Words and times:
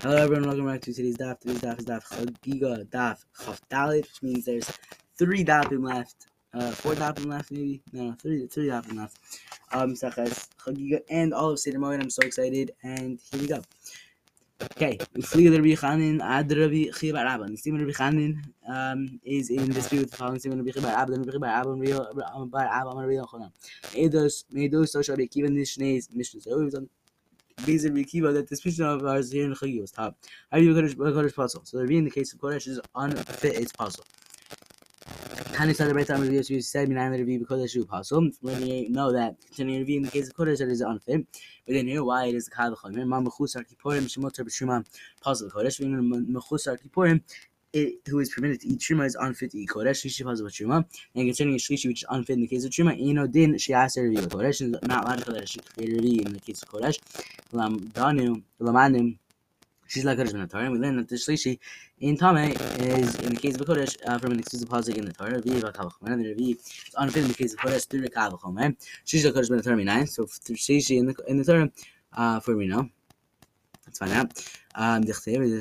Hello 0.00 0.14
everyone, 0.14 0.46
welcome 0.46 0.66
back 0.66 0.80
to 0.82 0.94
today's 0.94 1.16
daf. 1.16 1.40
Today's 1.40 1.58
daf 1.58 1.80
is 1.80 1.84
daf 1.84 2.04
Chagiga 2.06 2.88
daf 2.88 3.24
Chaf 3.44 3.60
Dalet, 3.68 4.02
which 4.02 4.22
means 4.22 4.44
there's 4.44 4.70
three 5.18 5.44
dafim 5.44 5.84
left. 5.84 6.28
Uh, 6.54 6.70
four 6.70 6.94
dafim 6.94 7.26
left 7.26 7.50
maybe? 7.50 7.82
No, 7.92 8.14
three 8.22 8.46
three 8.46 8.68
dafim 8.68 8.96
left. 8.96 9.18
Um, 9.72 9.94
Sachas 9.94 10.50
Chagiga 10.64 11.00
and 11.10 11.34
all 11.34 11.50
of 11.50 11.58
Seder 11.58 11.80
Moed. 11.80 12.00
I'm 12.00 12.10
so 12.10 12.22
excited, 12.22 12.70
and 12.84 13.18
here 13.32 13.40
we 13.40 13.48
go. 13.48 13.60
Okay, 14.62 14.98
Ufliga 15.16 15.56
Rabbi 15.56 15.74
Chanin 15.74 16.20
Ad 16.22 16.56
Rabbi 16.56 16.96
Chia 16.96 17.12
Bar 17.12 17.26
Abba. 17.26 17.56
Statement 17.56 17.84
Rabbi 17.84 17.98
Chanin 17.98 18.36
um, 18.68 19.18
is 19.24 19.50
in 19.50 19.68
dispute 19.68 20.02
with 20.02 20.10
the 20.12 20.16
following 20.16 20.36
of 20.36 20.44
Rabbi 20.44 20.70
Chia 20.70 20.82
Bar 20.82 20.92
Abba. 20.92 21.12
Rabbi 21.12 21.26
Chia 21.30 21.40
Bar 21.40 21.50
Abba 21.50 21.70
Real 21.72 22.46
Bar 22.46 22.66
Abba 22.66 23.04
Real 23.04 23.26
Chonam. 23.26 23.50
Eidos 23.96 24.44
Meidos 24.54 24.90
Social 24.90 25.16
Rabbi 25.16 25.26
Kiva 25.26 25.48
Nishneis 25.48 26.14
Mishnah. 26.14 26.42
So 26.42 26.60
it 26.60 26.64
was 26.66 26.74
on 27.58 27.64
Beis 27.64 27.84
Rabbi 27.84 28.02
Kiva 28.02 28.32
that 28.32 28.48
this 28.48 28.64
Mishnah 28.64 28.94
of 28.94 29.04
ours 29.04 29.32
here 29.32 29.44
in 29.44 29.54
Chagi 29.54 29.80
was 29.80 29.90
top. 29.90 30.16
How 30.50 30.58
do 30.58 30.64
you 30.64 30.74
Kodesh 30.74 30.94
Kodesh 30.94 31.34
puzzle? 31.34 31.62
So 31.64 31.84
the 31.84 31.96
in 31.96 32.04
the 32.04 32.10
case 32.10 32.32
of 32.32 32.40
Kodesh 32.40 32.68
is 32.68 32.80
unfit 32.94 33.56
its 33.56 33.72
puzzle. 33.72 34.04
Tani 35.52 35.72
said 35.74 35.88
the 35.88 35.94
right 35.94 36.06
time 36.06 36.20
Rabbi 36.20 36.34
Yosef 36.34 36.64
said 36.64 36.88
Minan 36.88 37.10
Rabbi 37.10 37.38
because 37.38 37.74
it's 37.74 37.86
puzzle. 37.86 38.30
When 38.40 38.66
you 38.66 38.90
know 38.90 39.12
that 39.12 39.36
Tani 39.56 39.78
Rabbi 39.78 39.92
in 39.92 40.02
the 40.02 40.10
case 40.10 40.28
of 40.28 40.34
Kodesh 40.34 40.58
that 40.58 40.68
is 40.68 40.80
unfit. 40.80 41.26
But 41.66 41.74
then 41.74 41.86
here 41.86 42.04
why 42.04 42.26
it 42.26 42.34
is 42.34 42.46
the 42.46 42.52
Kav 42.52 42.76
Chomer. 42.76 43.06
Ma 43.06 43.20
Mechusar 43.20 43.64
Kippurim 43.64 44.04
Shemotar 44.04 44.40
B'Shuma 44.40 44.84
puzzle 45.20 45.50
Kodesh. 45.50 45.80
When 45.80 46.26
Mechusar 46.26 46.78
Kippurim 46.80 47.22
it, 47.72 47.94
who 48.08 48.18
is 48.20 48.30
permitted 48.30 48.60
to 48.60 48.68
eat 48.68 48.80
truma 48.80 49.06
is 49.06 49.16
unfit 49.16 49.50
to 49.52 49.58
eat 49.58 49.68
kodesh. 49.68 50.04
Shlishi 50.04 50.24
with 50.42 50.54
truma, 50.54 50.84
and 51.14 51.28
concerning 51.28 51.54
a 51.54 51.58
shlishi 51.58 51.86
which 51.86 52.02
is 52.02 52.08
unfit 52.10 52.34
in 52.34 52.40
the 52.40 52.46
case 52.46 52.64
of 52.64 52.70
truma, 52.70 52.98
you 52.98 53.14
know 53.14 53.26
din 53.26 53.58
she 53.58 53.72
has 53.72 53.94
to 53.94 54.08
with 54.08 54.30
kodesh. 54.30 54.62
Is 54.62 54.74
not 54.82 55.04
allowed 55.04 55.18
to 55.18 55.62
created 55.74 56.26
in 56.26 56.32
the 56.32 56.40
case 56.40 56.62
of 56.62 56.68
kodesh. 56.68 56.98
Lam 57.52 57.78
danu 57.88 58.42
lamanim. 58.60 59.18
She's 59.86 60.04
like 60.04 60.18
kodesh 60.18 60.34
in 60.34 60.40
the 60.40 60.46
Torah. 60.46 60.70
We 60.70 60.78
learn 60.78 60.96
that 60.96 61.08
the 61.08 61.16
shlishi 61.16 61.58
in 62.00 62.16
Tame 62.16 62.52
is 62.80 63.16
in 63.16 63.34
the 63.34 63.40
case 63.40 63.56
of 63.56 63.66
kodesh 63.66 63.96
uh, 64.06 64.18
from 64.18 64.32
an 64.32 64.40
exclusive 64.40 64.68
pasuk 64.68 64.96
in 64.96 65.04
the 65.04 65.12
Torah. 65.12 65.40
Revi 65.40 65.60
v'kavachomer. 65.60 66.12
And 66.12 66.24
the 66.24 66.34
revi 66.34 66.56
is 66.56 66.94
unfit 66.96 67.22
in 67.22 67.28
the 67.28 67.34
case 67.34 67.52
of 67.54 67.60
kodesh 67.60 67.86
through 67.86 68.02
the 68.02 68.10
kavachomer. 68.10 68.74
She's 69.04 69.24
like 69.24 69.34
kodesh 69.34 69.50
in 69.50 69.56
the 69.58 69.62
Torah. 69.62 69.84
Nine. 69.84 70.06
So 70.06 70.24
shlishi 70.24 70.98
in 70.98 71.06
the 71.06 71.14
in 71.26 71.36
the 71.38 71.44
Torah 71.44 71.70
uh, 72.16 72.40
for 72.40 72.56
we 72.56 72.66
know. 72.66 72.88
Let's 73.88 73.98
find 74.00 74.12
out. 74.12 74.32
Um, 74.74 75.02
it 75.02 75.14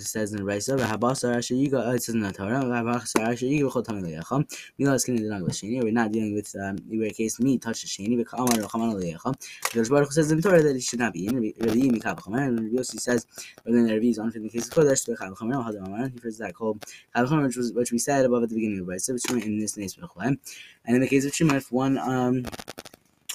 says 0.03 0.33
in 0.33 0.37
the 0.39 0.43
Raisa, 0.43 0.75
"V'habasar 0.75 1.37
asher 1.37 1.53
yiga." 1.55 1.95
It 1.95 2.03
says 2.03 2.13
in 2.13 2.19
the 2.19 2.33
Torah, 2.33 2.61
"V'habasar 2.61 3.21
asher 3.21 3.45
yiga 3.45 3.71
v'chol 3.71 3.85
tamid 3.85 4.03
le'yacham." 4.03 4.45
Mila 4.77 4.95
is 4.95 5.05
killing 5.05 5.23
the 5.23 5.29
nag 5.29 5.43
l'sheni. 5.43 5.81
We're 5.81 5.93
not 5.93 6.11
dealing 6.11 6.35
with 6.35 6.53
um, 6.61 6.77
where 6.89 7.09
case 7.11 7.39
meat 7.39 7.61
touch 7.61 7.83
the 7.83 7.87
sheni. 7.87 8.21
V'kamar 8.21 8.57
v'chaman 8.57 9.01
le'yacham. 9.01 9.33
The 9.73 9.89
Baruch 9.89 10.11
says 10.11 10.29
in 10.29 10.41
the 10.41 10.43
Torah 10.43 10.61
that 10.61 10.75
it 10.75 10.83
should 10.83 10.99
not 10.99 11.13
be 11.13 11.25
in. 11.25 11.35
Rabbi 11.35 11.87
Mikab 11.97 12.19
Chamer. 12.19 12.47
And 12.47 12.69
Yossi 12.77 12.99
says, 12.99 13.25
but 13.63 13.71
then 13.73 13.87
Rabbi 13.87 14.07
is 14.07 14.17
unfit 14.17 14.35
in 14.35 14.43
the 14.43 14.49
case 14.49 14.67
of 14.67 14.73
Kodesh. 14.73 15.07
V'chav 15.07 15.33
Chamer. 15.37 15.65
Hadam 15.65 15.85
Amar. 15.87 16.09
He 16.09 16.15
refers 16.15 16.37
that 16.39 16.53
called 16.53 16.83
Chamer, 17.15 17.43
which 17.43 17.55
was 17.55 17.71
which 17.71 17.93
we 17.93 17.99
said 17.99 18.25
above 18.25 18.43
at 18.43 18.49
the 18.49 18.55
beginning 18.55 18.79
of 18.79 18.87
the 18.87 18.91
Raisa, 18.91 19.13
which 19.13 19.23
in 19.31 19.57
this 19.57 19.77
name 19.77 19.87
And 20.19 20.37
in 20.85 20.99
the 20.99 21.07
case 21.07 21.25
of 21.25 21.33
Shema, 21.33 21.55
if 21.55 21.71
one 21.71 21.97
um. 21.97 22.43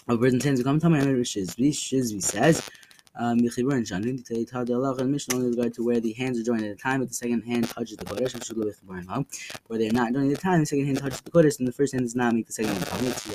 A 0.08 0.16
bird 0.16 0.32
intends 0.32 0.58
to 0.58 0.64
come 0.64 0.80
to 0.80 0.90
my 0.90 0.98
Shizvi, 0.98 1.68
Shizvi 1.70 2.20
says, 2.20 2.68
um, 3.16 3.41
Mechiburin 3.41 3.86
Shanin, 3.86 4.24
to 4.27 4.44
tell 4.44 4.64
the 4.64 4.74
Allah 4.74 4.94
and 4.96 5.12
Mishnah 5.12 5.36
only 5.36 5.50
regard 5.50 5.74
to 5.74 5.84
where 5.84 6.00
the 6.00 6.12
hands 6.12 6.38
are 6.38 6.42
joined 6.42 6.64
at 6.64 6.70
a 6.70 6.77
time, 6.77 7.00
but 7.00 7.08
the 7.08 7.14
second 7.14 7.42
hand 7.42 7.68
touches 7.68 7.96
the 7.96 8.05
Kodesh, 8.05 8.44
should 8.44 8.56
go 8.56 8.64
with 8.64 8.80
the 8.80 9.27
Where 9.66 9.78
they 9.78 9.88
are 9.88 9.92
not 9.92 10.12
joined 10.12 10.32
at 10.32 10.38
a 10.38 10.41
time, 10.41 10.60
the 10.60 10.66
second 10.66 10.86
hand 10.86 10.98
touches 10.98 11.20
the 11.20 11.30
Kodesh, 11.30 11.58
and 11.58 11.68
the 11.68 11.72
first 11.72 11.92
hand 11.92 12.05
does 12.05 12.14
not 12.16 12.34
make 12.34 12.46
the 12.46 12.52
second 12.52 12.72
hand. 12.72 12.83
It's 13.06 13.27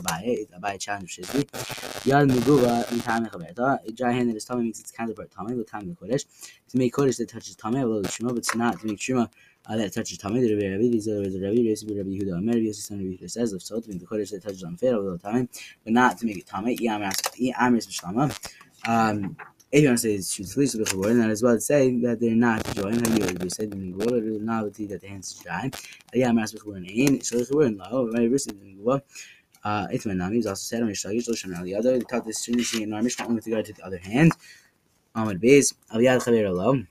Abaye, 0.00 0.48
Abaye 0.50 0.78
challenge 0.78 1.16
Shizri. 1.16 1.44
Yad 2.04 2.30
Muguva, 2.30 2.84
Mitame 2.86 3.30
Chaberta, 3.30 3.78
a 3.86 3.92
dry 3.92 4.12
hand 4.12 4.30
that 4.30 4.36
is 4.36 4.44
tummy 4.44 4.64
makes 4.64 4.78
its 4.80 4.92
counterpart 4.92 5.30
Tame, 5.30 5.56
with 5.56 5.70
Tame 5.70 5.88
the 5.88 5.94
Kodesh. 5.94 6.24
To 6.68 6.78
make 6.78 6.94
Kodesh 6.94 7.18
that 7.18 7.28
touches 7.28 7.56
Tame, 7.56 7.72
below 7.72 8.02
the 8.02 8.08
Shema, 8.08 8.28
but 8.30 8.38
it's 8.38 8.54
not 8.54 8.80
to 8.80 8.86
make 8.86 9.00
Shema 9.00 9.26
uh, 9.68 9.76
that 9.76 9.92
touches 9.92 10.18
the 10.18 10.28
Rabbi 10.28 10.68
Rabbi, 10.70 10.82
these 10.82 11.08
are 11.08 11.28
the 11.28 11.40
Rabbi, 11.40 11.56
Rabbi, 11.58 11.96
Rabbi 11.96 12.10
Yehuda, 12.10 12.38
Amir, 12.38 12.54
Rabbi 12.54 12.66
Yosef, 12.66 12.90
Rabbi 12.90 13.02
Yehuda 13.02 13.30
says, 13.30 13.52
of 13.52 13.62
so 13.62 13.80
to 13.80 13.88
make 13.90 13.98
the 13.98 14.06
Kodesh 14.06 14.30
that 14.30 14.42
touches 14.44 14.62
on 14.62 14.76
fair, 14.76 14.92
below 14.92 15.16
Tame, 15.16 15.48
but 15.82 15.92
not 15.92 16.18
to 16.18 16.26
make 16.26 16.38
it 16.38 16.46
Tame, 16.46 16.76
Yamar, 16.76 17.12
Yamar, 17.36 17.82
Yamar, 17.82 18.50
um, 18.86 19.36
if 19.72 19.82
you 19.82 19.88
want 19.88 19.98
to 19.98 20.02
say 20.02 20.14
it's 20.14 20.34
truthfully 20.34 20.66
with 20.80 20.90
the 20.90 20.98
word, 20.98 21.16
and 21.16 21.30
as 21.30 21.42
well 21.42 21.54
as 21.54 21.66
say 21.66 21.98
that 22.00 22.20
they're 22.20 22.34
not 22.34 22.64
joined, 22.74 23.06
like 23.06 23.18
you 23.18 23.24
already 23.26 23.50
said 23.50 23.72
in 23.72 23.92
the 23.92 24.06
word, 24.06 24.24
or 24.24 24.38
not 24.40 24.72
that 24.72 25.00
the 25.00 25.08
hands 25.08 25.32
is 25.32 25.38
dry. 25.40 25.70
Yeah, 26.14 26.28
I'm 26.28 26.38
asking 26.38 26.60
for 26.60 26.76
an 26.76 26.86
ain, 26.88 27.20
so 27.20 27.38
the 27.38 27.56
word 27.56 27.68
in 27.68 27.78
law, 27.78 28.06
very 28.06 28.28
recent 28.28 28.60
in 28.62 28.76
the 28.76 28.82
word. 28.82 29.02
Uh, 29.64 29.88
it's 29.90 30.06
my 30.06 30.14
name. 30.14 30.32
He's 30.32 30.46
also 30.46 30.62
said 30.62 30.82
on 30.82 30.88
Mishlagish, 30.88 31.28
Loshan 31.28 31.62
the 31.64 31.74
other. 31.74 32.00
taught 32.00 32.24
this 32.24 32.44
Trinity 32.44 32.84
in 32.84 32.92
our 32.92 33.02
Mishnah 33.02 33.26
with 33.26 33.46
regard 33.46 33.64
to 33.66 33.72
the 33.72 33.84
other 33.84 33.98
hand. 33.98 34.32
Ahmad 35.14 35.40
Beis, 35.40 35.74
Aviyad 35.92 36.22
Chaver 36.22 36.48
Allah. 36.48 36.84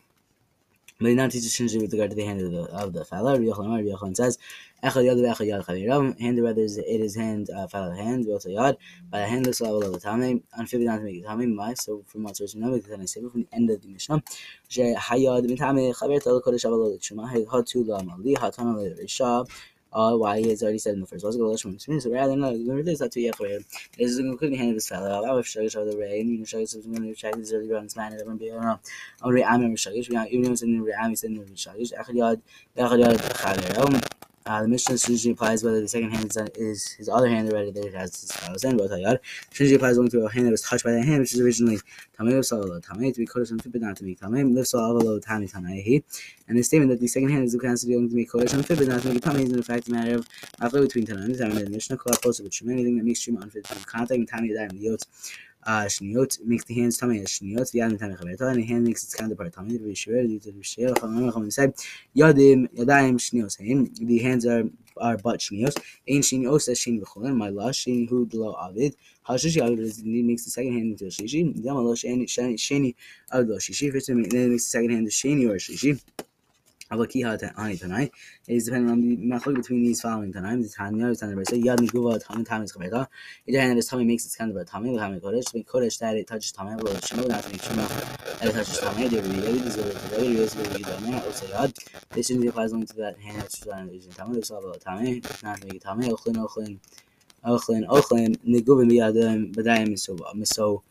Not 1.14 1.32
teaches 1.32 1.54
Shinji 1.54 1.82
with 1.82 1.92
regard 1.94 2.10
to 2.12 2.16
the 2.16 2.24
hand 2.24 2.42
of 2.42 2.52
the 2.52 2.64
of 2.72 2.94
the 2.94 3.06
fellow. 3.06 3.34
Rabbi 3.34 3.46
Yochanan 3.46 4.16
says, 4.16 4.38
"Echad 4.84 5.04
yad 5.06 5.18
ve'echad 5.18 5.48
yad 5.48 5.66
chavirav." 5.66 6.20
Hand 6.20 6.42
whether 6.42 6.62
it 6.62 7.02
is 7.02 7.16
hand 7.16 7.50
uh, 7.50 7.68
fellow 7.68 7.92
hand 7.92 8.28
also 8.28 8.50
yad. 8.50 8.78
By 9.10 9.20
the 9.20 9.28
hand 9.28 9.48
of 9.48 9.58
the 9.58 10.00
tame. 10.02 10.44
Unfitted 10.58 10.86
not 10.86 10.98
to 10.98 11.04
make 11.04 11.26
tame. 11.26 11.56
My 11.56 11.74
so 11.76 12.04
from 12.08 12.24
what 12.24 12.38
source 12.38 12.56
we 12.56 12.62
know, 12.62 12.74
I 12.74 13.06
say 13.06 13.22
from 13.22 13.42
the 13.42 13.48
end 13.54 13.70
of 13.70 13.82
the 13.82 13.88
Mishnah, 13.88 14.24
she 14.68 14.82
hayad 14.82 15.46
mitame 15.46 15.94
chaver 15.96 16.22
tel 16.22 16.42
kodesh 16.42 16.66
avalol 16.66 17.02
shema 17.02 17.28
hatu 17.28 17.86
la 17.86 18.02
mali 18.02 18.36
hatana 18.36 18.76
le 18.76 18.90
risha 18.96 19.48
all 19.96 20.20
why 20.20 20.40
he 20.40 20.50
has 20.50 20.62
already 20.62 20.78
said 20.78 20.94
in 20.94 21.00
the 21.00 21.08
first. 21.08 21.24
Let's 21.24 21.38
go 21.38 21.56
to 21.56 21.70
the 21.72 22.02
So 22.02 22.12
rather 22.12 22.36
than 22.36 22.68
release 22.68 23.00
that 23.00 23.14
to 23.14 23.20
Yechwer, 23.20 23.64
this 23.98 24.12
is 24.12 24.18
going 24.18 24.32
including 24.32 24.58
hand 24.58 24.72
of 24.72 24.76
his 24.76 24.90
fellow. 24.90 25.26
I 25.26 25.32
would 25.32 25.46
show 25.46 25.64
the 25.64 25.98
Ray, 25.98 26.20
and 26.20 26.30
you 26.30 26.38
can 26.38 26.46
show 26.46 26.64
some 26.66 26.92
when 26.92 27.06
you 27.06 27.16
check 27.16 27.34
this 27.36 27.54
early 27.54 27.74
on, 27.74 27.86
it's 27.86 27.96
man, 27.96 28.14
everyone 28.14 28.38
be 28.38 28.52
around. 28.52 28.80
I'm 29.24 29.32
Ray 29.32 29.44
Amir 29.44 29.70
Shagish, 29.70 30.10
even 30.30 30.44
though 30.44 30.52
it's 30.52 30.62
in 30.62 30.78
the 30.78 30.84
Ray 30.84 30.94
Amir, 30.94 31.14
it's 31.14 31.24
in 31.24 31.36
the 31.36 31.44
Shagish. 31.46 31.94
Echad 31.94 32.10
Yad, 32.10 32.42
Echad 32.78 33.00
Yad, 33.04 33.18
Chaver 33.18 34.25
uh, 34.48 34.62
the 34.62 34.68
Mishnah 34.68 34.98
usually 35.12 35.34
applies 35.34 35.64
whether 35.64 35.82
the 35.82 35.88
second 35.88 36.12
hand 36.12 36.26
is, 36.26 36.38
is 36.56 36.92
his 36.92 37.10
other 37.10 37.28
hand 37.28 37.50
already 37.50 37.72
there 37.72 37.88
it 37.88 37.96
has 37.96 38.22
his 38.22 38.32
father's 38.32 38.64
hand. 38.64 38.80
Usually 39.58 39.76
applies 39.76 39.98
only 39.98 40.12
to 40.12 40.26
a 40.26 40.32
hand 40.32 40.46
that 40.46 40.52
was 40.52 40.62
touched 40.62 40.84
by 40.84 40.92
that 40.92 41.04
hand, 41.04 41.22
which 41.22 41.34
is 41.34 41.42
originally 41.42 41.80
tamei 42.18 42.46
solo 42.46 42.80
tamei 42.80 43.12
to 43.12 43.20
be 43.20 43.26
kodesh 43.26 43.50
and 43.50 43.64
fit 43.64 43.74
not 43.82 43.98
to 43.98 44.04
be 44.04 44.16
tamei 44.16 44.44
avalo 44.44 45.20
tami 45.24 45.52
tanaihi. 45.52 46.04
And 46.48 46.58
the 46.58 46.64
statement 46.64 46.92
that 46.92 47.00
the 47.00 47.08
second 47.08 47.30
hand 47.30 47.46
is 47.46 47.54
the 47.54 47.60
considered 47.60 47.96
only 47.96 48.10
to 48.10 48.16
be 48.16 48.26
kodesh 48.26 48.54
and 48.54 48.66
fit 48.66 48.88
not 48.88 49.02
to 49.02 49.10
be 49.10 49.20
tamei 49.20 49.46
is 49.46 49.52
in 49.52 49.64
fact 49.64 49.88
a 49.88 49.92
matter 49.92 50.16
of 50.16 50.30
after 50.62 50.80
between 50.80 51.08
tanai 51.08 51.26
and 51.26 51.36
the 51.36 51.70
Mishnah 51.70 51.98
closer 51.98 52.44
with 52.44 52.54
shema 52.54 52.74
anything 52.74 52.98
that 52.98 53.04
makes 53.04 53.22
shema 53.22 53.42
unfit 53.42 53.66
from 53.66 53.82
contact 53.84 54.12
and 54.12 54.30
tamei 54.30 54.56
and 54.58 55.02
shniot 55.66 56.46
makes 56.46 56.64
the 56.66 56.76
hands 56.76 56.98
tummy 56.98 57.20
as 57.22 57.28
shniot 57.28 57.72
v'yad 57.74 57.92
mitam 57.98 58.18
chaverta, 58.18 58.50
and 58.52 58.58
the 58.58 58.66
hand 58.66 58.84
makes 58.86 59.04
its 59.04 59.16
counterpart 59.16 59.54
tummy. 59.54 59.78
The 59.78 59.86
Rishoyer, 59.86 60.28
due 60.28 60.40
to 60.40 60.52
the 64.06 64.20
hands 64.20 64.46
are 64.46 64.64
are 64.98 65.18
but 65.18 65.40
shnios. 65.40 65.76
Ein 66.10 66.22
shnios 66.22 66.70
as 66.70 66.80
shin 66.80 67.02
v'cholen. 67.02 67.36
My 67.36 67.50
law 67.50 67.70
shini 67.70 68.08
hu 68.08 68.26
dlo 68.28 68.56
avid. 68.64 68.96
Hashishi 69.28 69.62
avid 69.62 70.06
makes 70.06 70.46
the 70.46 70.52
second 70.52 70.74
hand 70.74 70.92
into 70.92 71.06
a 71.06 71.10
shishi. 71.10 71.64
Dama 71.64 71.82
lo 71.82 71.94
sheni 71.94 72.26
sheni 72.26 72.96
avid 73.32 73.50
lo 73.50 73.58
shishi. 73.58 73.92
First, 73.92 74.08
then 74.08 74.24
it 74.24 74.34
makes 74.34 76.25
اما 76.92 77.06
کیه 77.06 77.30
ات 77.30 77.44
آنی 77.44 77.78
تنای 77.78 78.10
ازابه 78.50 78.80
مخلوی 78.80 79.62
بین 79.70 79.84
اینس 79.86 80.02
فالوینگ 80.02 80.34
تنایم 80.34 80.64
تنیا 80.64 81.14
تنیبرسی 81.14 81.58
یاد 81.58 81.82
می‌گویم 81.82 82.18
تامی 82.18 82.44
تامی 82.44 82.64
اشکبایتا 82.64 83.08
اجازه 83.48 83.66
نده 83.68 83.82
تامی 83.82 84.06
می‌کند 84.06 84.26
از 84.26 84.38
کندو 84.38 84.64
تامی 84.64 84.96
و 84.96 85.00
همه 85.00 85.20
کارش 85.20 85.46
می‌کنه 85.54 85.64
کارش 85.64 85.98
تارت 85.98 86.26
تاج 86.26 86.52
تامی 86.52 86.76
و 86.76 86.88
شما 87.08 87.22
ناتمیش 87.22 87.72
مخفف 87.72 88.42
از 88.42 88.52
تاج 88.52 88.78
تامیه 88.80 89.10
جبریلی 89.10 89.60
دزدی 89.60 89.82
دزدی 89.82 90.28
ریزی 90.28 90.58
دزدی 90.58 90.84
میاد 91.08 91.24
اول 91.24 91.32
سیاد 91.32 91.74
دیشندی 92.14 92.52
فازون 92.52 92.86
توی 92.86 93.04
هندش 93.04 93.64
روی 93.68 94.00
زن 94.00 94.12
تامی 94.12 94.38
و 94.38 94.42
سال 94.42 94.64
با 94.64 94.72
تامی 94.72 95.22
ناتمی 95.44 95.80
تامی 95.80 96.12
اخلن 96.12 96.40
اخلن 96.40 96.80
اخلن 97.44 97.86
اخلن 97.90 98.36
نگویم 98.48 98.88
میادم 98.88 99.52
بدایم 99.52 99.92
مسو 99.92 100.16
با 100.16 100.34
مسو 100.36 100.82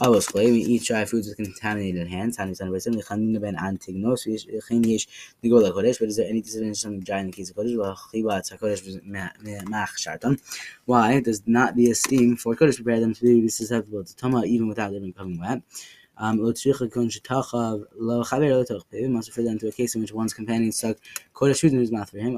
Avos 0.00 0.26
claim 0.26 0.54
eat 0.54 0.82
dry 0.82 1.04
foods 1.04 1.28
with 1.28 1.36
contaminated 1.36 2.08
hands. 2.08 2.34
San 2.34 2.52
Basim, 2.52 3.00
Lechanina 3.00 3.40
ben 3.40 3.54
Antignos, 3.54 4.26
Chen 4.68 4.82
Yesh, 4.82 5.06
Nigola 5.40 5.70
Kodesh, 5.70 6.00
but 6.00 6.08
is 6.08 6.16
there 6.16 6.28
any 6.28 6.40
disadvantage 6.40 6.84
of 6.84 7.04
dry 7.04 7.22
the 7.22 7.30
case 7.30 7.50
of 7.50 7.56
Chibat 7.56 8.58
Kodesh 8.58 9.04
Mach 9.04 9.96
Shartan. 9.96 10.40
Why 10.86 11.20
does 11.20 11.44
not 11.46 11.76
the 11.76 11.92
esteem 11.92 12.34
for 12.34 12.56
Kodesh 12.56 12.74
prepare 12.74 12.98
them 12.98 13.14
to 13.14 13.22
be 13.22 13.48
susceptible 13.48 14.02
to 14.02 14.16
Tama 14.16 14.44
even 14.46 14.66
without 14.66 14.90
them 14.90 15.04
becoming 15.04 15.38
wet? 15.38 15.62
Um, 16.16 16.40
must 16.40 16.66
refer 16.66 16.88
them 19.42 19.58
to 19.60 19.68
a 19.68 19.72
case 19.72 19.94
in 19.94 20.00
which 20.00 20.12
one's 20.12 20.34
companion 20.34 20.72
stuck 20.72 20.96
Kodesh 21.32 21.60
food 21.60 21.72
in 21.72 21.78
his 21.78 21.92
mouth 21.92 22.10
for 22.10 22.18
him. 22.18 22.36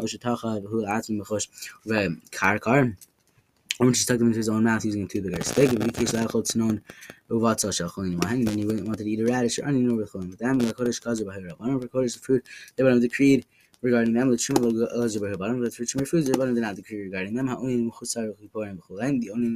Or 3.78 3.90
just 3.90 4.02
stuck 4.02 4.18
them 4.18 4.28
into 4.28 4.38
his 4.38 4.48
own 4.48 4.64
mouth 4.64 4.84
using 4.84 5.04
a 5.04 5.06
two 5.06 5.22
bigger 5.22 5.42
stick. 5.42 5.72
If 5.72 5.92
case 5.92 6.14
it's 6.14 6.56
known 6.56 6.82
uvatzal 7.30 7.70
shalcholin 7.70 8.22
mahen, 8.22 8.44
then 8.44 8.58
he 8.58 8.64
wouldn't 8.64 8.86
want 8.86 8.98
to 8.98 9.04
eat 9.04 9.20
a 9.20 9.24
radish 9.24 9.58
or 9.58 9.66
onion 9.66 9.96
the 9.96 10.04
cholim. 10.04 10.30
But 10.30 10.38
the 10.38 10.74
kodesh 10.74 11.02
kazu 11.02 11.24
b'hayra. 11.24 11.58
One 11.58 11.70
of 11.70 11.80
kodesh 11.82 12.14
the 12.14 12.20
food 12.20 12.42
they 12.76 12.82
would 12.82 12.92
have 12.92 13.02
decreed 13.02 13.44
regarding 13.82 14.14
them. 14.14 14.30
The 14.30 14.36
Truma 14.36 14.82
uh, 14.82 14.86
eligible 14.94 15.36
bottom, 15.36 15.62
but 15.62 15.74
for 15.74 15.84
Truma 15.84 16.06
foods, 16.06 16.26
the 16.28 16.36
bottom 16.36 16.54
did 16.54 16.60
not 16.62 16.76
regarding 16.90 17.34
them. 17.34 17.46
How 17.46 17.58
only 17.58 17.76
Mukhsar 17.90 18.32
Kiporim 18.40 18.78
Bchulen, 18.78 19.20
the 19.20 19.30
only 19.30 19.48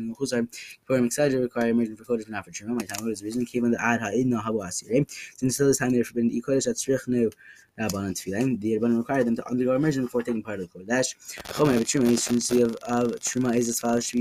require 1.41 1.75
for 1.97 2.05
Kodesh 2.05 2.29
not 2.29 2.45
for 2.45 2.51
Truma. 2.51 2.81
My 2.81 2.87
time 2.87 3.07
was 3.07 3.23
reason 3.23 3.45
came 3.45 3.65
the. 3.71 5.07
Since 5.37 5.57
till 5.57 5.67
this 5.67 5.79
time 5.79 5.93
they're 5.93 6.05
forbidden 6.05 6.31
to 6.31 6.37
eat 6.37 6.45
Kodesh 6.45 6.69
at 6.69 6.77
Srich 6.77 7.09
no 7.09 7.31
Rabban 7.79 8.13
Tefillin. 8.13 8.61
The 8.61 8.79
Rabban 8.79 8.97
required 8.99 9.27
them 9.27 9.37
to 9.37 9.49
undergo 9.49 9.75
immersion 9.75 10.05
before 10.05 10.23
taking 10.23 10.43
part 10.43 10.61
of 10.61 10.71
the 10.71 10.79
Kodesh. 10.79 11.15
Chomer, 11.55 11.81
of 12.63 13.57
is 13.57 13.69
as 13.69 13.81
follows: 13.81 14.13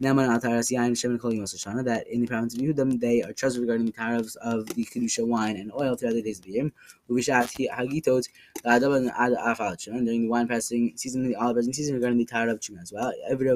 of 0.00 0.04
Naman 0.04 0.28
Ataras 0.28 0.72
Yain 0.72 0.98
Shem 0.98 1.18
Kol 1.18 1.32
Yom 1.32 1.44
that 1.84 2.06
in 2.08 2.20
the 2.20 2.26
province 2.26 2.54
of 2.54 2.60
Yehudim 2.60 2.98
they 3.00 3.22
are 3.22 3.32
trusted 3.32 3.60
regarding 3.60 3.86
the 3.86 3.92
tariffs 3.92 4.34
of 4.36 4.66
the 4.66 4.84
kedusha 4.84 5.26
wine 5.26 5.56
and 5.56 5.72
oil 5.72 5.94
throughout 5.94 6.14
the 6.14 6.22
days 6.22 6.38
of 6.38 6.44
the 6.44 6.50
year. 6.50 6.70
Uvishat 7.08 7.68
Hagitot 7.70 8.28
La'adaban 8.64 9.10
Ad 9.16 9.32
Afal 9.32 9.76
during 9.76 10.04
the 10.04 10.28
wine 10.28 10.46
pressing 10.46 10.92
season, 10.96 11.24
and 11.24 11.30
the 11.30 11.36
olive 11.36 11.54
pressing 11.54 11.72
season 11.72 11.94
regarding 11.94 12.18
the 12.18 12.24
tariff 12.24 12.54
of 12.54 12.60
Chuma 12.60 12.82
as 12.82 12.92
well. 12.92 13.12
Every 13.28 13.46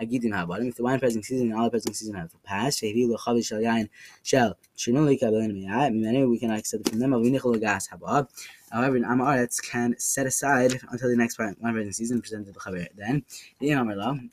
Hagidim 0.00 0.30
Habadim 0.30 0.68
if 0.68 0.76
the 0.76 0.82
wine 0.82 0.98
pressing 0.98 1.22
season 1.22 1.50
and 1.50 1.60
olive 1.60 1.72
pressing 1.72 1.92
season 1.92 2.14
have 2.14 2.30
passed, 2.42 2.82
Shehi 2.82 3.06
Lo 3.06 3.16
Shel 3.40 3.58
Yain 3.58 3.88
Shel 4.22 4.56
Shimon 4.76 5.06
Likabelin 5.06 5.52
Miyat. 5.52 5.94
Many 5.94 6.24
we 6.24 6.38
can 6.38 6.50
accept 6.50 6.88
from 6.88 7.00
them. 7.00 7.10
Avinichol 7.10 7.60
Gas 7.60 7.88
Habab. 7.88 8.28
However, 8.70 8.96
an 8.96 9.04
Amaretz 9.04 9.62
can 9.62 9.94
set 9.98 10.26
aside 10.26 10.80
until 10.90 11.10
the 11.10 11.16
next 11.16 11.38
wine 11.38 11.54
pressing 11.60 11.92
season 11.92 12.22
presented 12.22 12.54
the 12.54 12.60
Chaver. 12.60 12.88
Then 12.96 13.24
the 13.60 13.72
Imam 13.74 14.30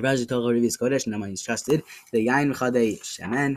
Rashi 0.00 0.26
told 0.26 0.54
Revius 0.54 0.78
Kodesh, 0.78 1.06
Naman 1.06 1.32
is 1.32 1.42
trusted. 1.42 1.82
The 2.12 2.26
Yain 2.26 2.56
Chadei 2.56 3.00
Shemen, 3.02 3.56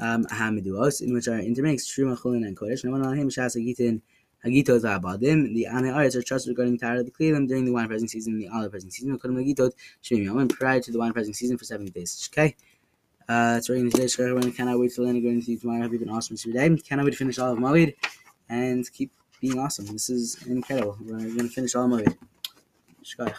um, 0.00 0.24
Hamiduos, 0.26 1.02
in 1.02 1.14
which 1.14 1.28
are 1.28 1.38
intermixed 1.38 1.96
Truma 1.96 2.18
Chulin 2.18 2.46
and 2.46 2.56
Kodesh. 2.56 2.84
No 2.84 2.92
Naman 2.92 3.06
Alhim 3.06 3.26
Shas 3.26 3.54
Hagitin 3.54 4.02
Hagitot 4.44 4.82
Abadim. 4.82 5.54
The 5.54 5.66
Ane 5.66 5.92
Aretz 5.94 6.16
are 6.16 6.22
trusted 6.22 6.50
regarding 6.50 6.78
Tara 6.78 7.04
the 7.04 7.10
Kleilim 7.10 7.46
during 7.46 7.64
the 7.64 7.72
wine 7.72 7.86
pressing 7.86 8.08
season 8.08 8.34
and 8.34 8.42
the 8.42 8.48
olive 8.48 8.72
pressing 8.72 8.90
season. 8.90 9.16
Kodim 9.18 9.36
Hagitot 9.36 9.72
Shemim 10.02 10.26
Yomim 10.26 10.50
prior 10.50 10.80
to 10.80 10.90
the 10.90 10.98
wine 10.98 11.12
pressing 11.12 11.34
season 11.34 11.56
for 11.56 11.64
70 11.64 11.90
days. 11.90 12.28
Okay. 12.32 12.56
Uh, 13.28 13.54
that's 13.54 13.68
right 13.68 13.78
in 13.78 13.90
today's 13.90 14.16
Shkar. 14.16 14.56
Cannot 14.56 14.80
wait 14.80 14.94
to 14.94 15.02
learn 15.02 15.16
again 15.16 15.40
to 15.42 15.52
you 15.52 15.58
tomorrow. 15.58 15.82
Have 15.82 15.92
you 15.92 15.98
been 15.98 16.08
awesome 16.08 16.36
today? 16.36 16.74
Cannot 16.76 17.04
wait 17.04 17.10
to 17.10 17.16
finish 17.18 17.38
all 17.38 17.52
of 17.52 17.58
Moed 17.58 17.94
and 18.48 18.90
keep 18.92 19.12
being 19.40 19.58
awesome. 19.58 19.84
This 19.86 20.08
is 20.08 20.42
incredible. 20.46 20.96
We're 21.00 21.18
going 21.18 21.36
to 21.40 21.48
finish 21.48 21.74
all 21.74 21.84
of 21.84 21.90
Moed. 21.90 22.16
Shkar. 23.04 23.34